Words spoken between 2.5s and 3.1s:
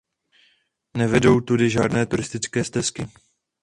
stezky.